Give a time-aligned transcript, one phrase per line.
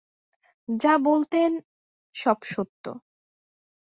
[0.69, 1.51] যা বলতেন,
[2.15, 2.85] সব সত্য।